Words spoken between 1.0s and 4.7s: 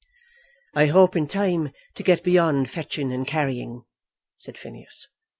in time to get beyond fetching and carrying," said